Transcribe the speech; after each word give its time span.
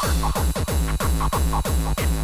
Thank 0.00 1.98
you. 2.00 2.17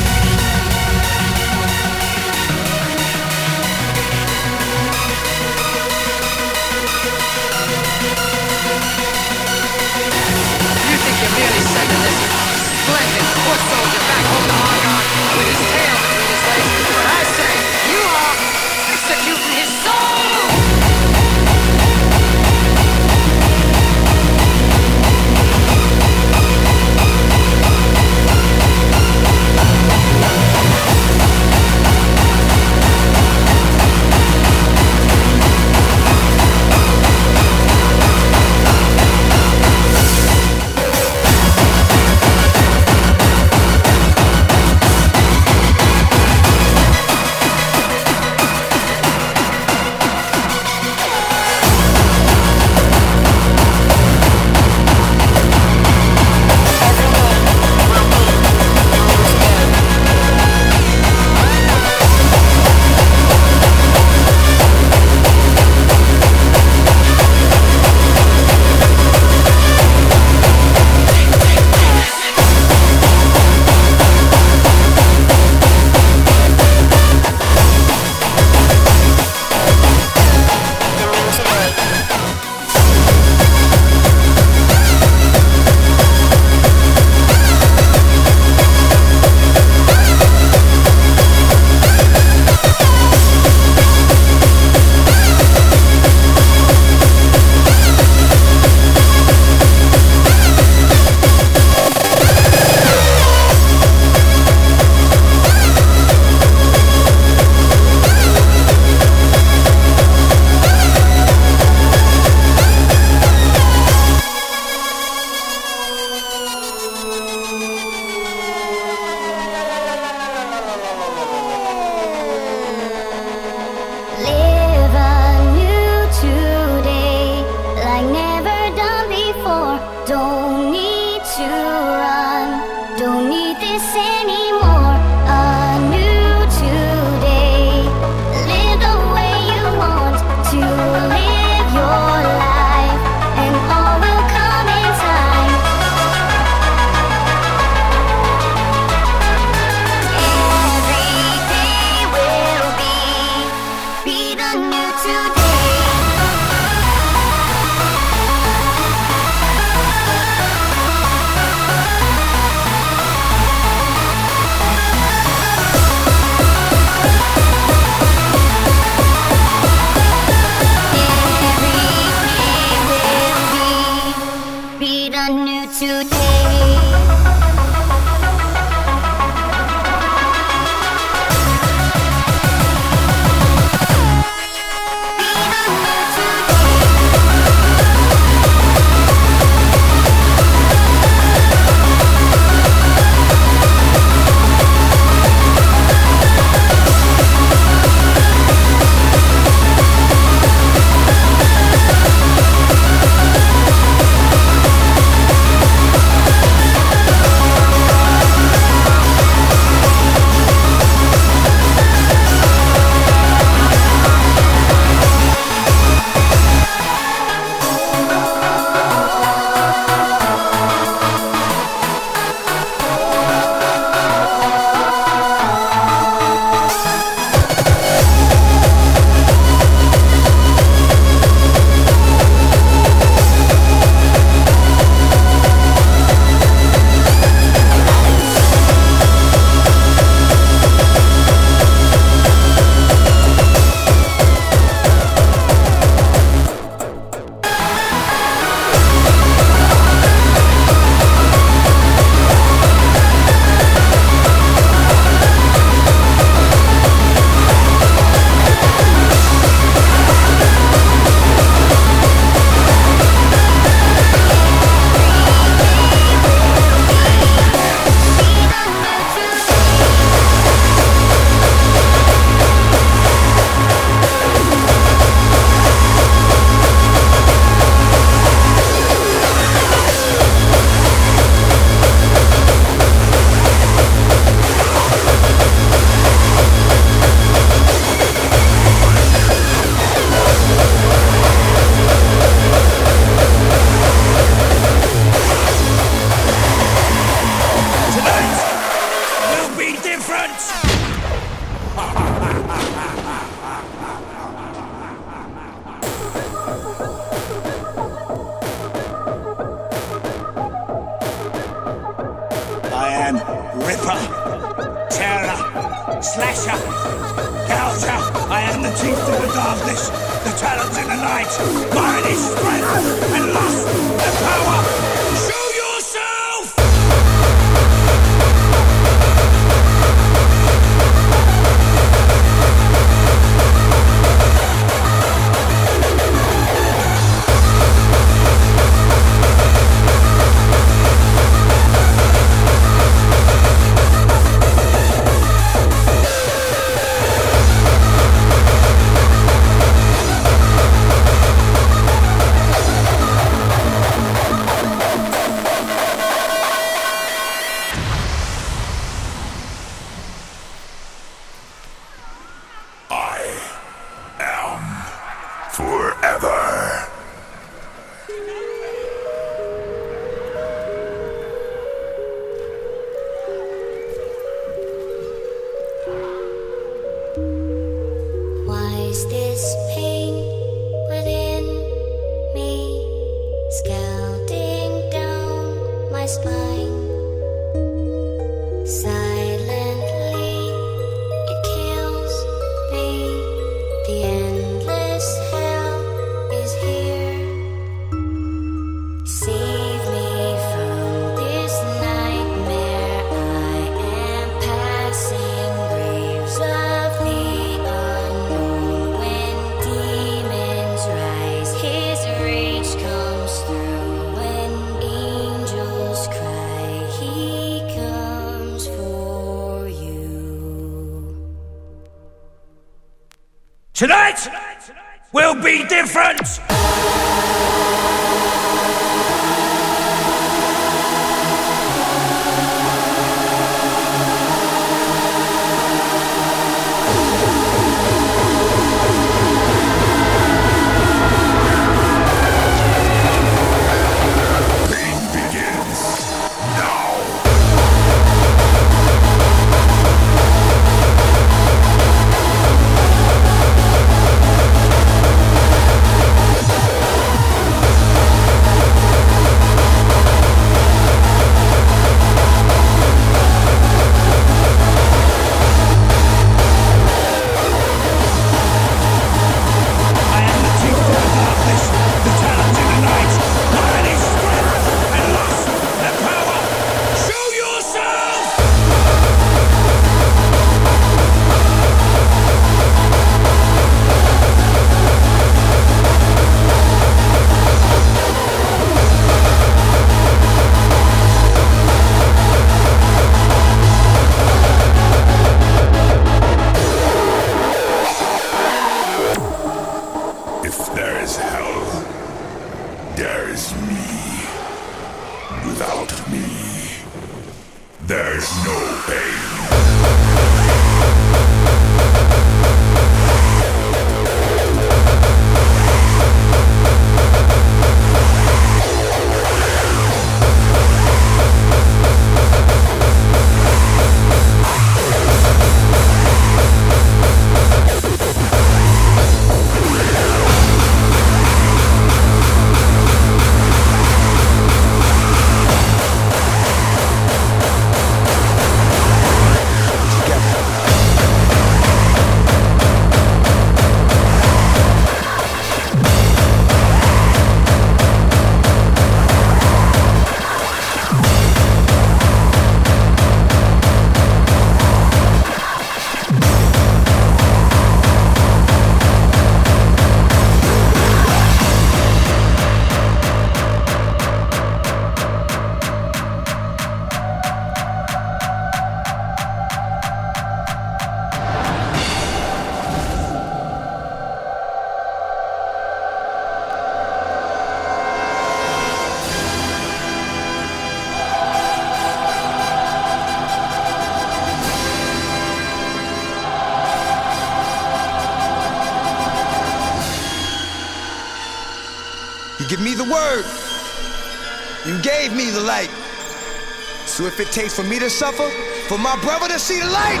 So 596.86 597.04
if 597.04 597.20
it 597.20 597.30
takes 597.32 597.54
for 597.54 597.64
me 597.64 597.78
to 597.78 597.90
suffer, 597.90 598.28
for 598.68 598.78
my 598.78 598.96
brother 599.02 599.28
to 599.28 599.38
see 599.38 599.58
the 599.58 599.66
light, 599.66 600.00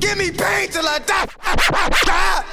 give 0.00 0.18
me 0.18 0.30
pain 0.30 0.68
till 0.70 0.86
I 0.86 0.98
die. 1.00 2.44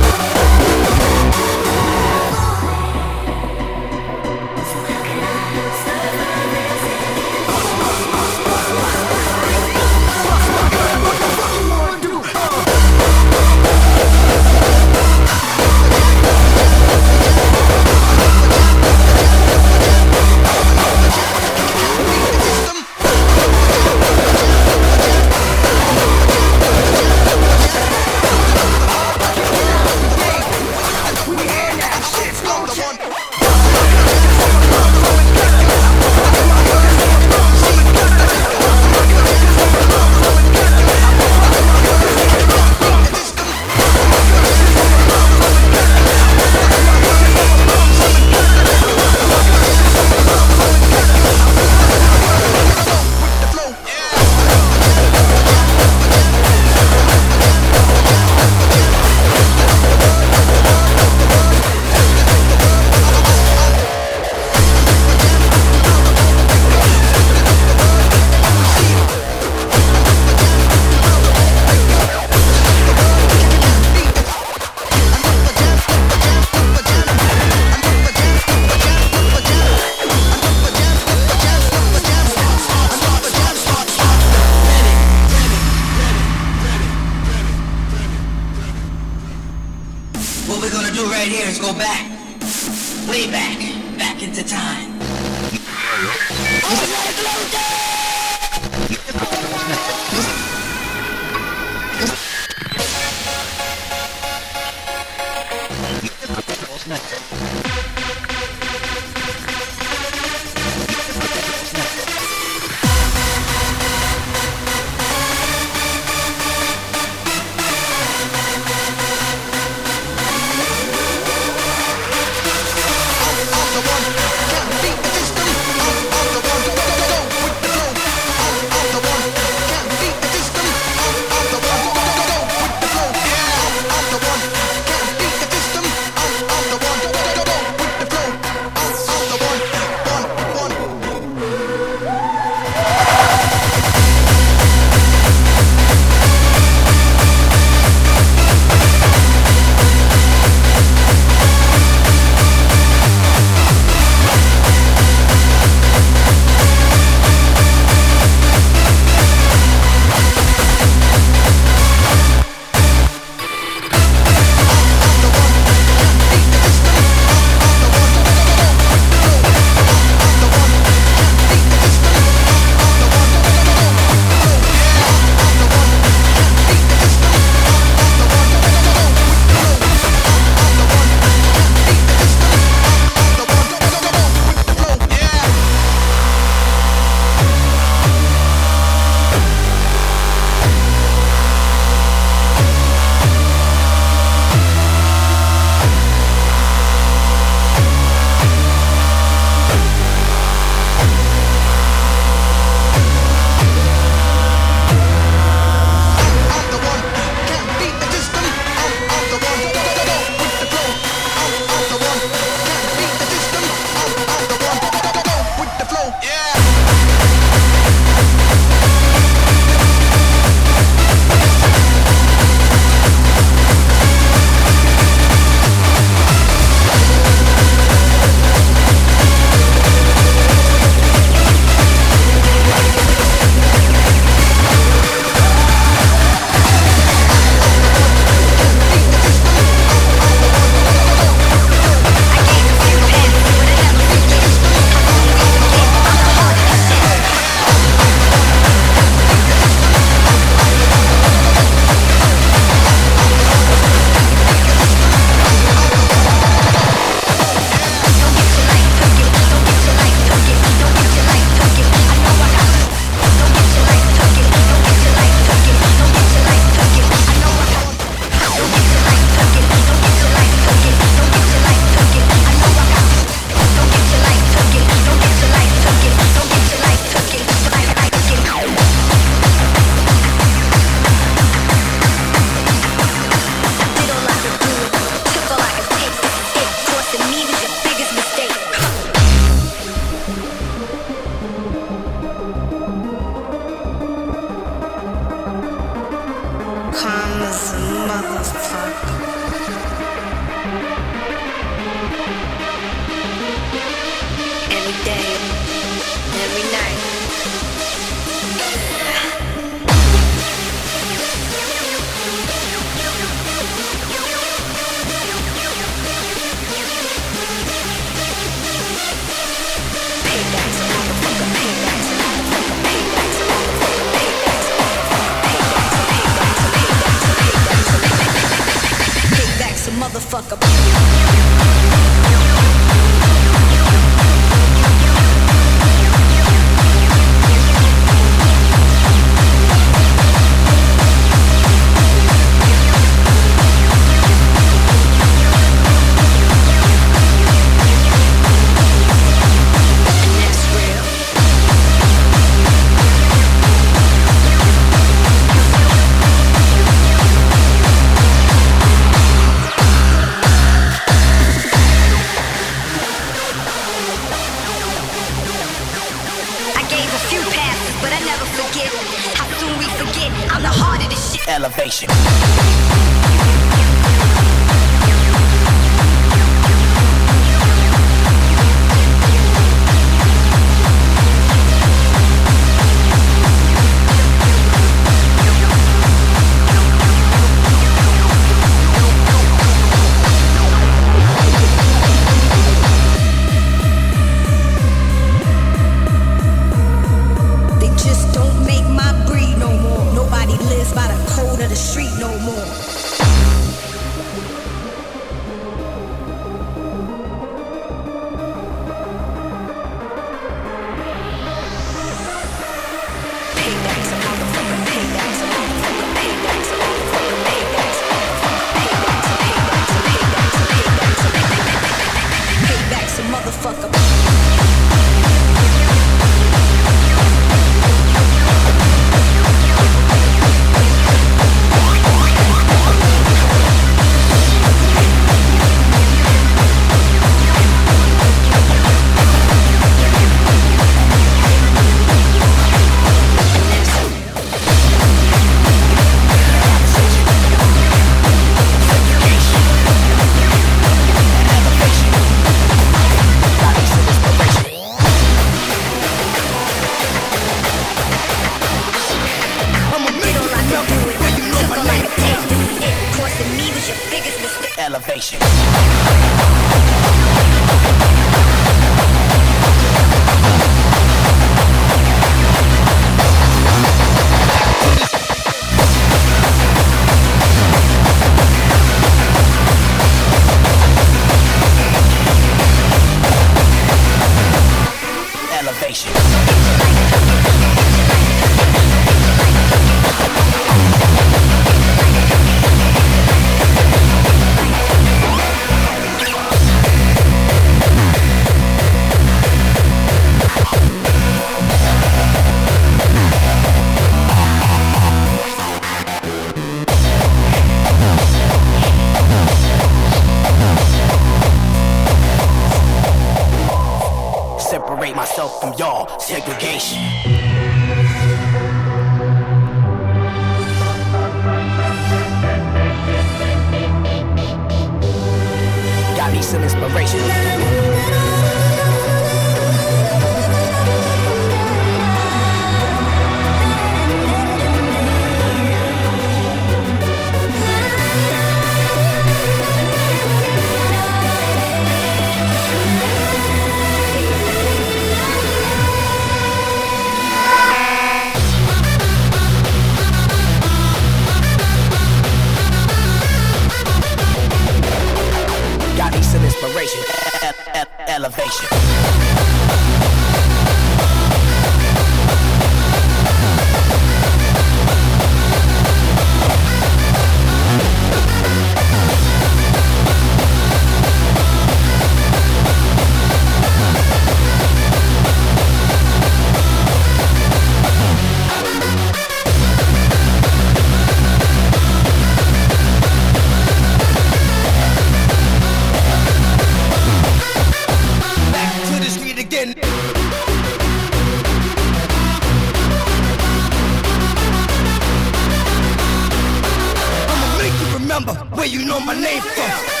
where 598.61 598.69
you 598.69 598.85
know 598.85 598.99
my 598.99 599.19
name 599.19 599.41
from. 599.41 600.00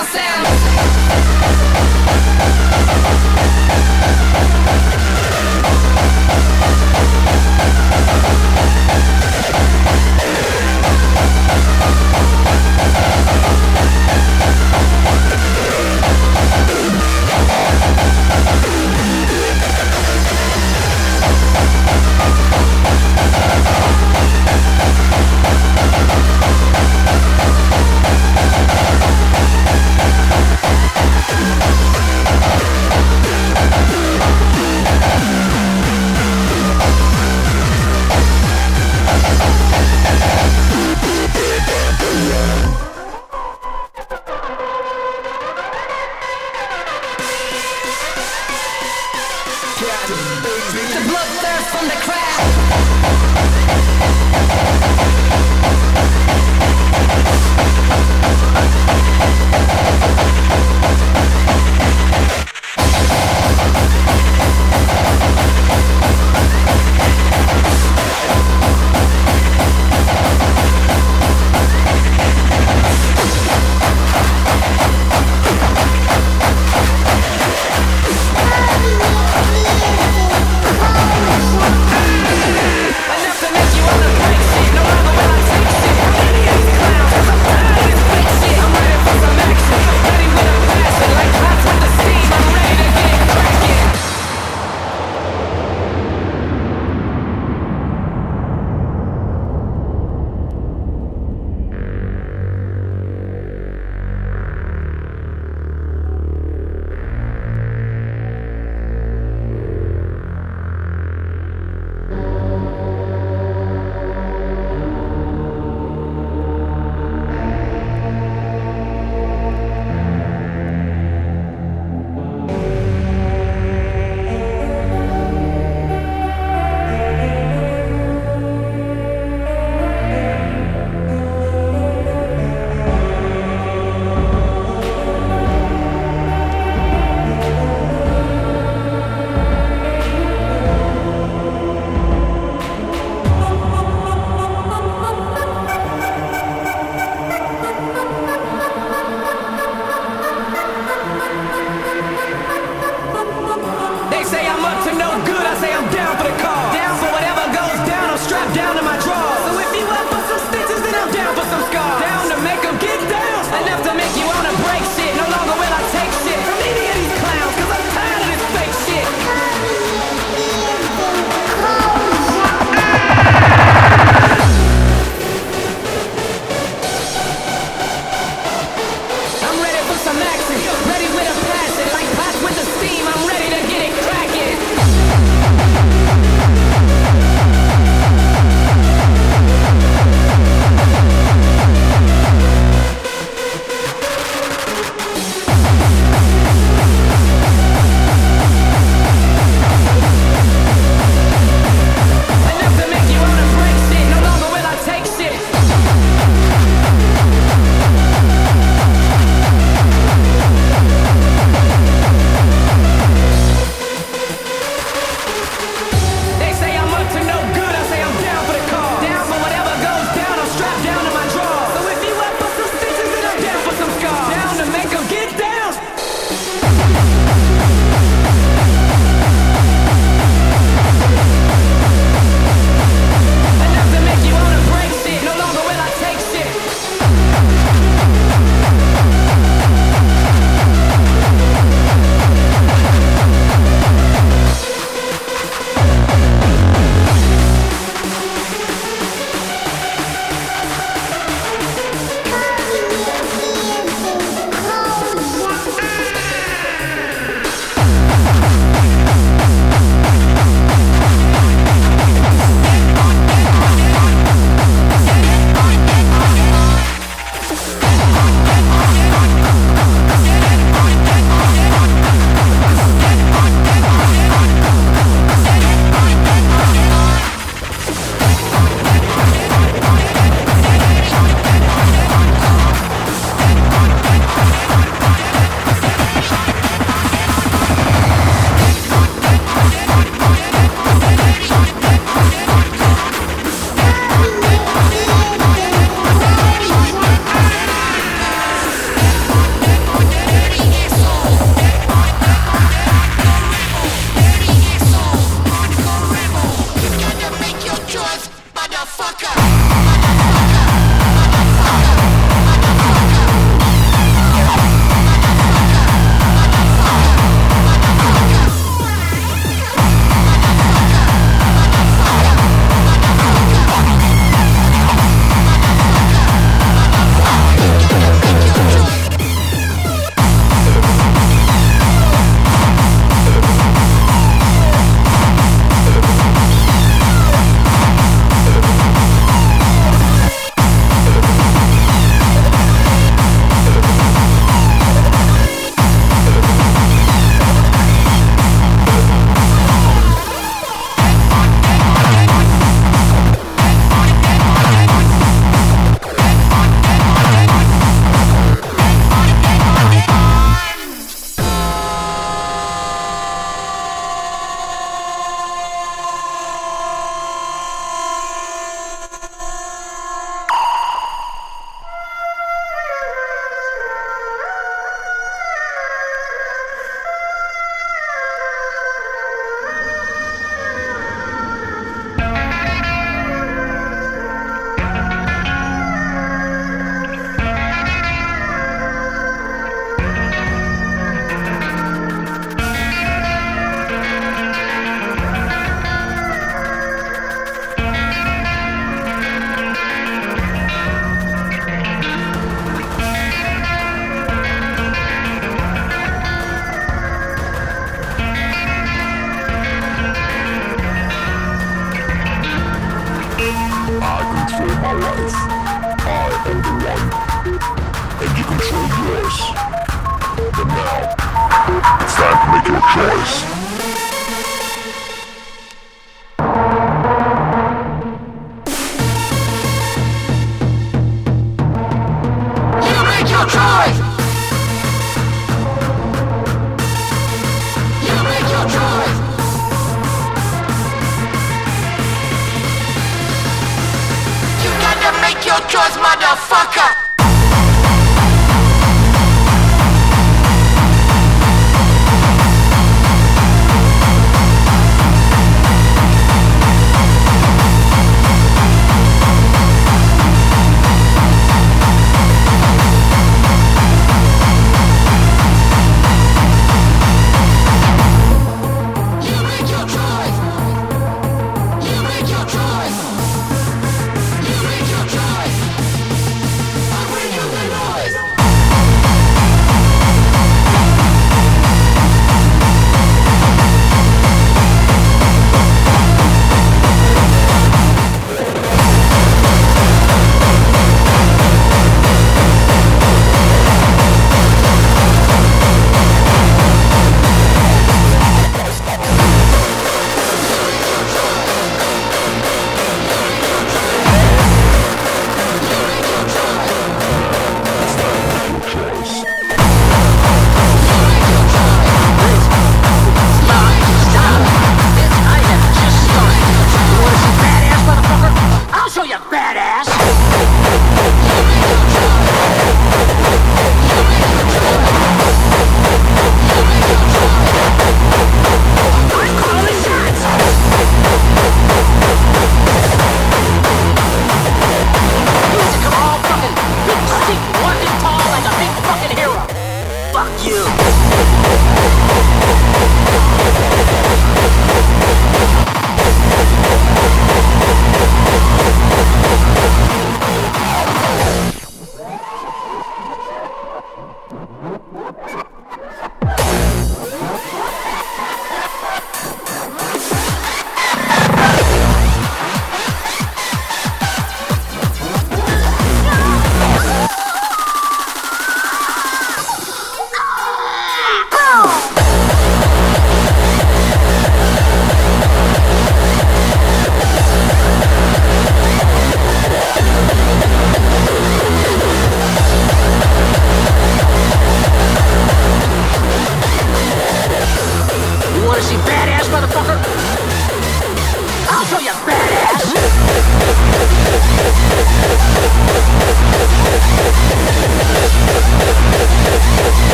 Marcelo. 0.00 0.39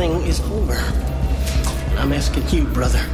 thing 0.00 0.26
is 0.26 0.40
over. 0.52 0.78
I'm 1.98 2.14
asking 2.14 2.48
you, 2.48 2.64
brother. 2.64 3.09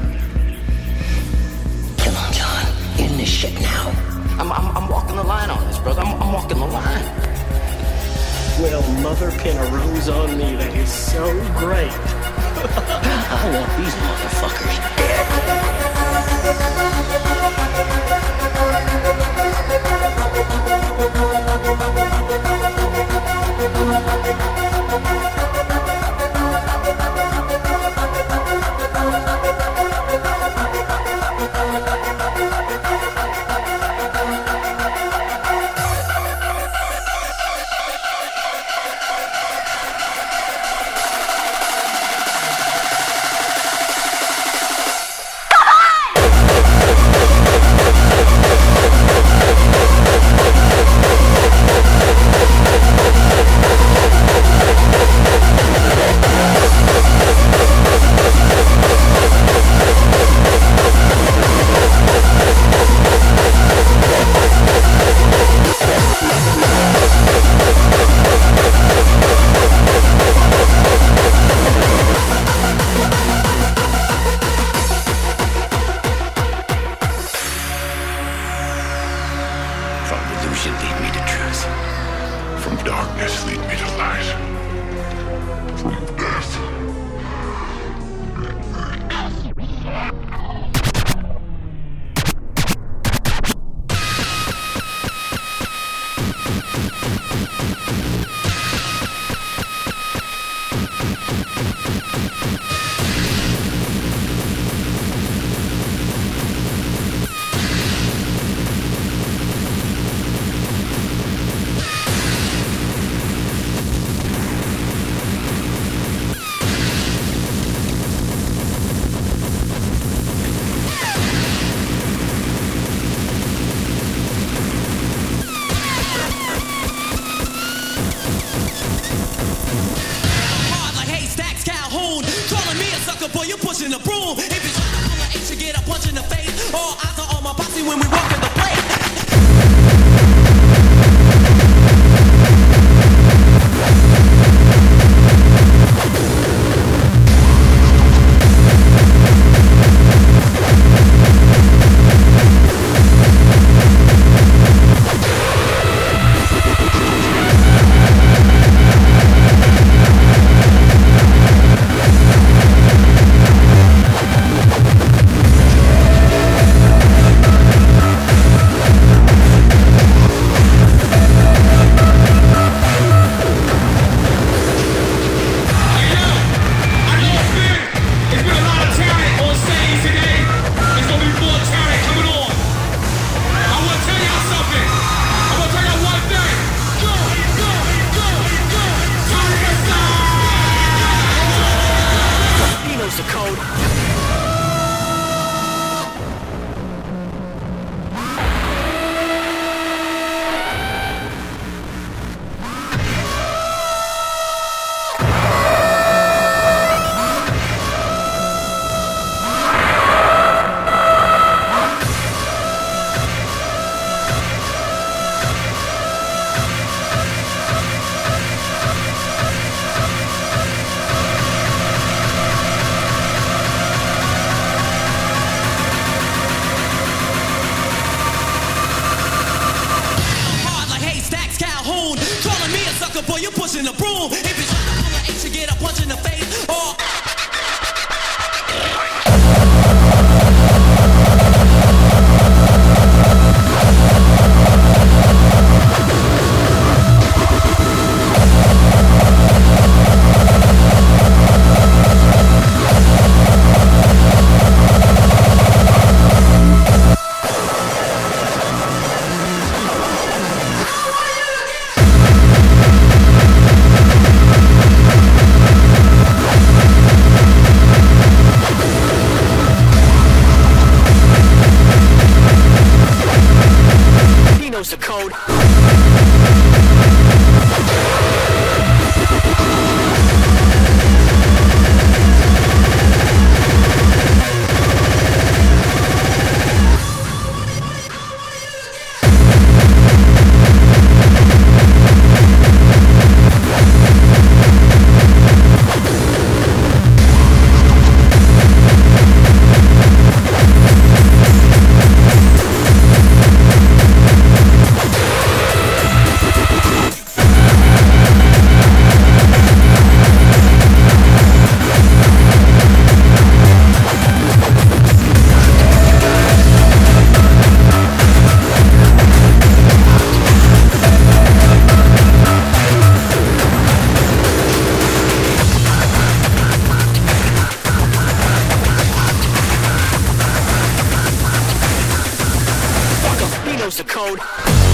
Knows 334.35 334.86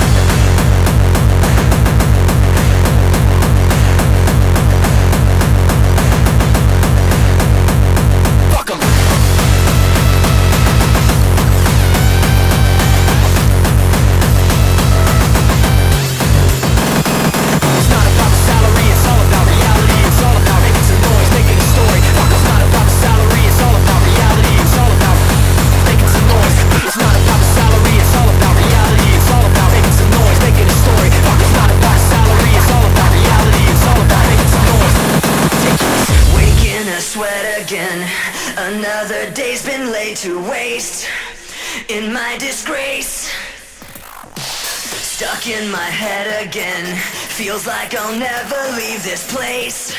stuck 45.43 45.61
in 45.61 45.71
my 45.71 45.79
head 45.79 46.47
again. 46.47 46.97
Feels 46.97 47.67
like 47.67 47.95
I'll 47.95 48.19
never 48.19 48.77
leave 48.77 49.03
this 49.03 49.31
place. 49.33 49.95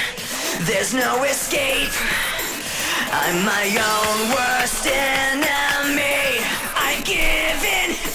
There's 0.61 0.93
no 0.93 1.23
escape. 1.23 1.91
I'm 3.11 3.43
my 3.45 3.65
own 3.65 4.29
worst 4.31 4.87
enemy. 4.87 6.39
I 6.75 7.01
give 7.03 7.63
in. 7.63 8.12